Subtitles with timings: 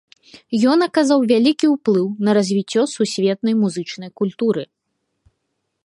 [0.71, 4.63] Ён аказаў вялікі ўплыў на развіццё сусветнай музычнай культуры.